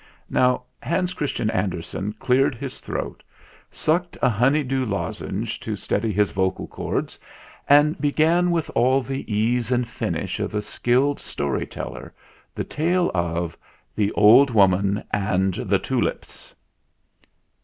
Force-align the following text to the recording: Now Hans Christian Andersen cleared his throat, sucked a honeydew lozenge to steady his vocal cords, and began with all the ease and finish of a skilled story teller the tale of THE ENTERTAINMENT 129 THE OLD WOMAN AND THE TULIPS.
Now 0.31 0.63
Hans 0.81 1.13
Christian 1.13 1.51
Andersen 1.51 2.13
cleared 2.13 2.55
his 2.55 2.79
throat, 2.79 3.21
sucked 3.69 4.17
a 4.19 4.29
honeydew 4.29 4.83
lozenge 4.83 5.59
to 5.59 5.75
steady 5.75 6.11
his 6.11 6.31
vocal 6.31 6.65
cords, 6.65 7.19
and 7.69 8.01
began 8.01 8.49
with 8.49 8.71
all 8.73 9.01
the 9.03 9.31
ease 9.31 9.71
and 9.71 9.87
finish 9.87 10.39
of 10.39 10.55
a 10.55 10.61
skilled 10.63 11.19
story 11.19 11.67
teller 11.67 12.15
the 12.55 12.63
tale 12.63 13.11
of 13.13 13.55
THE 13.95 14.05
ENTERTAINMENT 14.05 14.15
129 14.15 14.15
THE 14.15 14.15
OLD 14.15 14.49
WOMAN 14.49 15.03
AND 15.61 15.69
THE 15.69 15.77
TULIPS. 15.77 16.55